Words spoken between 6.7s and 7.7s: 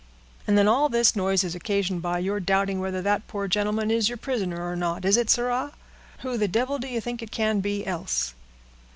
do you think it can